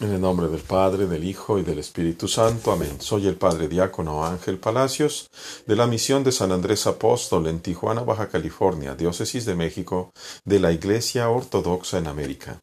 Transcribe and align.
En 0.00 0.10
el 0.10 0.20
nombre 0.20 0.48
del 0.48 0.60
Padre, 0.60 1.06
del 1.06 1.22
Hijo 1.22 1.56
y 1.56 1.62
del 1.62 1.78
Espíritu 1.78 2.26
Santo. 2.26 2.72
Amén. 2.72 2.96
Soy 2.98 3.28
el 3.28 3.36
Padre 3.36 3.68
Diácono 3.68 4.26
Ángel 4.26 4.58
Palacios, 4.58 5.30
de 5.66 5.76
la 5.76 5.86
misión 5.86 6.24
de 6.24 6.32
San 6.32 6.50
Andrés 6.50 6.88
Apóstol 6.88 7.46
en 7.46 7.60
Tijuana, 7.60 8.02
Baja 8.02 8.28
California, 8.28 8.96
Diócesis 8.96 9.44
de 9.44 9.54
México, 9.54 10.12
de 10.44 10.58
la 10.58 10.72
Iglesia 10.72 11.30
Ortodoxa 11.30 11.98
en 11.98 12.08
América. 12.08 12.58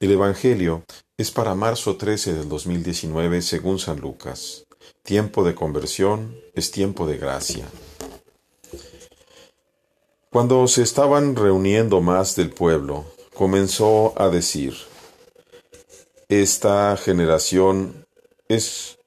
El 0.00 0.12
Evangelio 0.12 0.84
es 1.18 1.30
para 1.30 1.54
marzo 1.54 1.96
13 1.96 2.32
del 2.32 2.48
2019 2.48 3.42
según 3.42 3.78
San 3.78 4.00
Lucas. 4.00 4.64
Tiempo 5.02 5.44
de 5.44 5.54
conversión 5.54 6.34
es 6.54 6.70
tiempo 6.70 7.06
de 7.06 7.18
gracia. 7.18 7.66
Cuando 10.30 10.66
se 10.66 10.82
estaban 10.82 11.36
reuniendo 11.36 12.00
más 12.00 12.36
del 12.36 12.48
pueblo, 12.48 13.04
comenzó 13.34 14.14
a 14.16 14.30
decir, 14.30 14.74
esta 16.42 16.96
generación 16.96 18.06
es 18.48 18.98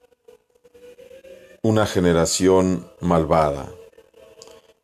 una 1.62 1.86
generación 1.86 2.90
malvada. 3.00 3.72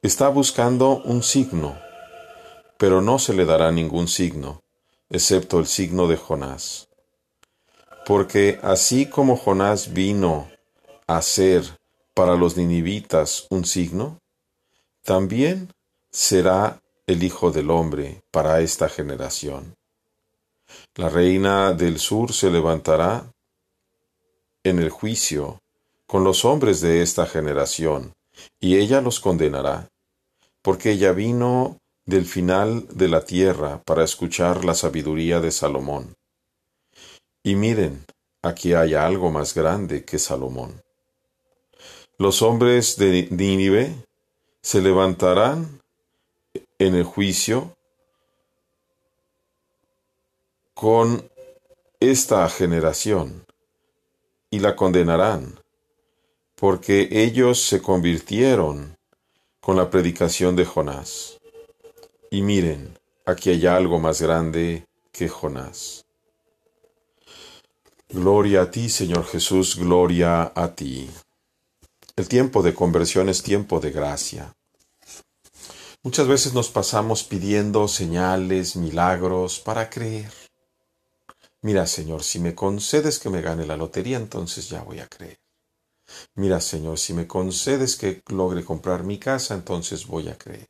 Está 0.02 0.28
buscando 0.28 1.02
un 1.04 1.22
signo, 1.22 1.78
pero 2.76 3.00
no 3.00 3.18
se 3.18 3.32
le 3.32 3.44
dará 3.44 3.70
ningún 3.72 4.08
signo, 4.08 4.62
excepto 5.08 5.58
el 5.58 5.66
signo 5.66 6.08
de 6.08 6.16
Jonás. 6.16 6.88
Porque 8.04 8.58
así 8.62 9.06
como 9.06 9.36
Jonás 9.36 9.92
vino 9.94 10.50
a 11.06 11.22
ser 11.22 11.78
para 12.12 12.36
los 12.36 12.56
ninivitas 12.56 13.46
un 13.50 13.64
signo, 13.64 14.18
también 15.02 15.72
será 16.10 16.80
el 17.06 17.22
Hijo 17.22 17.50
del 17.50 17.70
Hombre 17.70 18.22
para 18.30 18.60
esta 18.60 18.88
generación. 18.88 19.74
La 20.96 21.08
reina 21.08 21.72
del 21.72 21.98
sur 21.98 22.32
se 22.32 22.50
levantará 22.50 23.30
en 24.62 24.78
el 24.78 24.90
juicio 24.90 25.58
con 26.06 26.24
los 26.24 26.44
hombres 26.44 26.80
de 26.80 27.02
esta 27.02 27.26
generación, 27.26 28.12
y 28.60 28.76
ella 28.76 29.00
los 29.00 29.20
condenará, 29.20 29.88
porque 30.62 30.92
ella 30.92 31.12
vino 31.12 31.78
del 32.06 32.26
final 32.26 32.86
de 32.88 33.08
la 33.08 33.24
tierra 33.24 33.82
para 33.84 34.04
escuchar 34.04 34.64
la 34.64 34.74
sabiduría 34.74 35.40
de 35.40 35.50
Salomón. 35.50 36.14
Y 37.42 37.56
miren, 37.56 38.04
aquí 38.42 38.74
hay 38.74 38.94
algo 38.94 39.30
más 39.30 39.54
grande 39.54 40.04
que 40.04 40.18
Salomón. 40.18 40.82
Los 42.18 42.42
hombres 42.42 42.96
de 42.96 43.28
Nínive 43.30 43.94
se 44.62 44.80
levantarán 44.80 45.80
en 46.78 46.94
el 46.94 47.04
juicio 47.04 47.76
con 50.74 51.30
esta 52.00 52.48
generación 52.50 53.46
y 54.50 54.58
la 54.58 54.76
condenarán, 54.76 55.60
porque 56.56 57.08
ellos 57.10 57.62
se 57.62 57.80
convirtieron 57.80 58.96
con 59.60 59.76
la 59.76 59.88
predicación 59.88 60.56
de 60.56 60.64
Jonás. 60.64 61.40
Y 62.30 62.42
miren, 62.42 62.98
aquí 63.24 63.50
hay 63.50 63.66
algo 63.66 63.98
más 63.98 64.20
grande 64.20 64.86
que 65.12 65.28
Jonás. 65.28 66.04
Gloria 68.08 68.62
a 68.62 68.70
ti, 68.70 68.90
Señor 68.90 69.24
Jesús, 69.26 69.76
gloria 69.76 70.52
a 70.54 70.74
ti. 70.74 71.08
El 72.16 72.28
tiempo 72.28 72.62
de 72.62 72.74
conversión 72.74 73.28
es 73.28 73.42
tiempo 73.42 73.80
de 73.80 73.90
gracia. 73.90 74.54
Muchas 76.02 76.28
veces 76.28 76.52
nos 76.52 76.68
pasamos 76.68 77.24
pidiendo 77.24 77.88
señales, 77.88 78.76
milagros 78.76 79.58
para 79.58 79.88
creer. 79.88 80.43
Mira, 81.64 81.86
Señor, 81.86 82.22
si 82.22 82.40
me 82.40 82.54
concedes 82.54 83.18
que 83.18 83.30
me 83.30 83.40
gane 83.40 83.64
la 83.64 83.78
lotería, 83.78 84.18
entonces 84.18 84.68
ya 84.68 84.82
voy 84.82 85.00
a 85.00 85.08
creer. 85.08 85.40
Mira, 86.34 86.60
Señor, 86.60 86.98
si 86.98 87.14
me 87.14 87.26
concedes 87.26 87.96
que 87.96 88.22
logre 88.28 88.62
comprar 88.62 89.02
mi 89.02 89.18
casa, 89.18 89.54
entonces 89.54 90.06
voy 90.06 90.28
a 90.28 90.36
creer. 90.36 90.68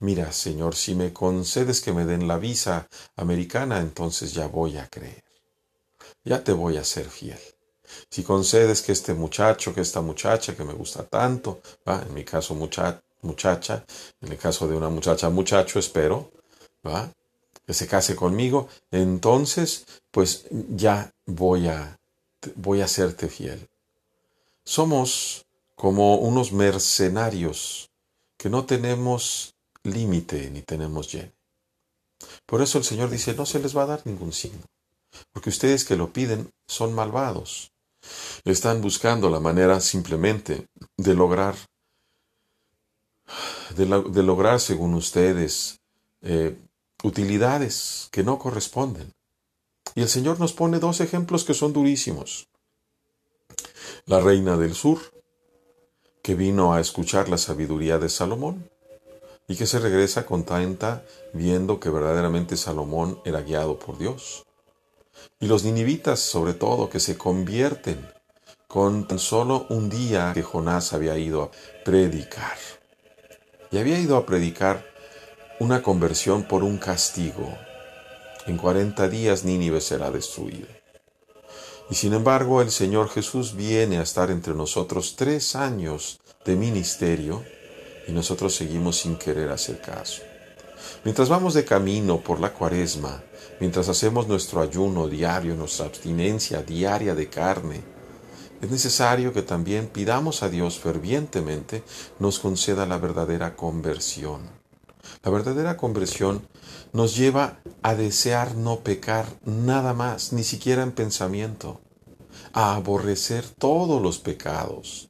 Mira, 0.00 0.32
Señor, 0.32 0.74
si 0.74 0.96
me 0.96 1.12
concedes 1.12 1.80
que 1.80 1.92
me 1.92 2.04
den 2.04 2.26
la 2.26 2.38
visa 2.38 2.88
americana, 3.14 3.78
entonces 3.78 4.34
ya 4.34 4.48
voy 4.48 4.76
a 4.76 4.88
creer. 4.88 5.22
Ya 6.24 6.42
te 6.42 6.52
voy 6.52 6.78
a 6.78 6.84
ser 6.84 7.08
fiel. 7.08 7.38
Si 8.10 8.24
concedes 8.24 8.82
que 8.82 8.90
este 8.90 9.14
muchacho, 9.14 9.72
que 9.72 9.82
esta 9.82 10.00
muchacha 10.00 10.56
que 10.56 10.64
me 10.64 10.72
gusta 10.72 11.04
tanto, 11.04 11.60
¿va? 11.88 12.02
en 12.02 12.12
mi 12.12 12.24
caso 12.24 12.56
muchacha, 12.56 13.84
en 14.20 14.32
el 14.32 14.38
caso 14.38 14.66
de 14.66 14.74
una 14.74 14.88
muchacha 14.88 15.30
muchacho, 15.30 15.78
espero, 15.78 16.32
¿va? 16.84 17.08
Que 17.66 17.74
se 17.74 17.86
case 17.86 18.16
conmigo, 18.16 18.68
entonces 18.90 19.86
pues 20.10 20.46
ya 20.50 21.12
voy 21.26 21.68
a 21.68 21.98
voy 22.56 22.80
a 22.80 22.88
serte 22.88 23.28
fiel. 23.28 23.68
Somos 24.64 25.46
como 25.74 26.16
unos 26.16 26.52
mercenarios 26.52 27.90
que 28.36 28.48
no 28.48 28.64
tenemos 28.64 29.54
límite 29.84 30.50
ni 30.50 30.62
tenemos 30.62 31.12
lleno. 31.12 31.32
Por 32.46 32.62
eso 32.62 32.78
el 32.78 32.84
Señor 32.84 33.10
dice, 33.10 33.34
no 33.34 33.46
se 33.46 33.58
les 33.58 33.76
va 33.76 33.82
a 33.82 33.86
dar 33.86 34.06
ningún 34.06 34.32
signo, 34.32 34.62
porque 35.32 35.50
ustedes 35.50 35.84
que 35.84 35.96
lo 35.96 36.12
piden 36.12 36.50
son 36.66 36.94
malvados. 36.94 37.72
Están 38.44 38.80
buscando 38.80 39.30
la 39.30 39.40
manera 39.40 39.80
simplemente 39.80 40.66
de 40.96 41.14
lograr, 41.14 41.54
de, 43.76 44.22
lograr 44.22 44.60
según 44.60 44.94
ustedes, 44.94 45.80
eh, 46.22 46.56
utilidades 47.02 48.08
que 48.10 48.22
no 48.22 48.38
corresponden. 48.38 49.12
Y 49.94 50.02
el 50.02 50.08
Señor 50.08 50.40
nos 50.40 50.52
pone 50.52 50.78
dos 50.78 51.00
ejemplos 51.00 51.44
que 51.44 51.54
son 51.54 51.72
durísimos. 51.72 52.48
La 54.06 54.20
reina 54.20 54.56
del 54.56 54.74
sur, 54.74 54.98
que 56.22 56.34
vino 56.34 56.72
a 56.72 56.80
escuchar 56.80 57.28
la 57.28 57.38
sabiduría 57.38 57.98
de 57.98 58.08
Salomón 58.08 58.70
y 59.48 59.56
que 59.56 59.66
se 59.66 59.80
regresa 59.80 60.24
contenta 60.24 61.04
viendo 61.32 61.80
que 61.80 61.90
verdaderamente 61.90 62.56
Salomón 62.56 63.20
era 63.24 63.42
guiado 63.42 63.78
por 63.78 63.98
Dios. 63.98 64.44
Y 65.40 65.46
los 65.46 65.64
ninivitas, 65.64 66.20
sobre 66.20 66.54
todo, 66.54 66.88
que 66.88 67.00
se 67.00 67.18
convierten 67.18 68.08
con 68.68 69.06
tan 69.06 69.18
solo 69.18 69.66
un 69.68 69.90
día 69.90 70.30
que 70.32 70.42
Jonás 70.42 70.92
había 70.92 71.18
ido 71.18 71.42
a 71.42 71.50
predicar. 71.84 72.56
Y 73.70 73.78
había 73.78 73.98
ido 73.98 74.16
a 74.16 74.24
predicar 74.24 74.91
una 75.62 75.80
conversión 75.80 76.42
por 76.42 76.64
un 76.64 76.76
castigo. 76.76 77.56
En 78.48 78.56
cuarenta 78.56 79.08
días 79.08 79.44
Nínive 79.44 79.80
será 79.80 80.10
destruida. 80.10 80.66
Y 81.88 81.94
sin 81.94 82.14
embargo 82.14 82.60
el 82.60 82.72
Señor 82.72 83.08
Jesús 83.08 83.54
viene 83.54 83.98
a 83.98 84.02
estar 84.02 84.32
entre 84.32 84.54
nosotros 84.54 85.14
tres 85.14 85.54
años 85.54 86.18
de 86.44 86.56
ministerio 86.56 87.44
y 88.08 88.12
nosotros 88.12 88.56
seguimos 88.56 88.96
sin 88.96 89.14
querer 89.14 89.50
hacer 89.50 89.80
caso. 89.80 90.22
Mientras 91.04 91.28
vamos 91.28 91.54
de 91.54 91.64
camino 91.64 92.18
por 92.18 92.40
la 92.40 92.52
cuaresma, 92.52 93.22
mientras 93.60 93.88
hacemos 93.88 94.26
nuestro 94.26 94.62
ayuno 94.62 95.06
diario, 95.06 95.54
nuestra 95.54 95.86
abstinencia 95.86 96.60
diaria 96.64 97.14
de 97.14 97.28
carne, 97.28 97.84
es 98.60 98.68
necesario 98.68 99.32
que 99.32 99.42
también 99.42 99.86
pidamos 99.86 100.42
a 100.42 100.48
Dios 100.48 100.80
fervientemente 100.80 101.84
nos 102.18 102.40
conceda 102.40 102.84
la 102.84 102.98
verdadera 102.98 103.54
conversión. 103.54 104.61
La 105.22 105.30
verdadera 105.30 105.76
conversión 105.76 106.46
nos 106.92 107.16
lleva 107.16 107.60
a 107.82 107.94
desear 107.94 108.54
no 108.54 108.80
pecar 108.80 109.26
nada 109.44 109.94
más, 109.94 110.32
ni 110.32 110.44
siquiera 110.44 110.82
en 110.82 110.92
pensamiento, 110.92 111.80
a 112.52 112.74
aborrecer 112.74 113.46
todos 113.46 114.00
los 114.00 114.18
pecados, 114.18 115.08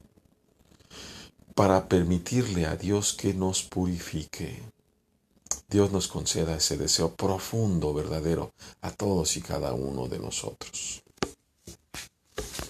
para 1.55 1.89
permitirle 1.89 2.67
a 2.67 2.77
Dios 2.77 3.13
que 3.13 3.35
nos 3.35 3.63
purifique. 3.63 4.63
Dios 5.69 5.91
nos 5.91 6.09
conceda 6.09 6.57
ese 6.57 6.77
deseo 6.77 7.15
profundo, 7.15 7.95
verdadero, 7.95 8.53
a 8.83 8.91
todos 8.91 9.37
y 9.37 9.43
cada 9.43 9.73
uno 9.73 10.07
de 10.07 10.19
nosotros. 10.19 11.02